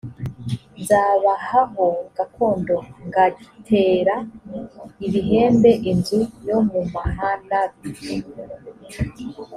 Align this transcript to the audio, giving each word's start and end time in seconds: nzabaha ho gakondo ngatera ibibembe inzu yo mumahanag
nzabaha 0.79 1.61
ho 1.73 1.87
gakondo 2.15 2.75
ngatera 3.07 4.15
ibibembe 5.05 5.71
inzu 5.91 6.19
yo 6.47 6.57
mumahanag 6.69 7.71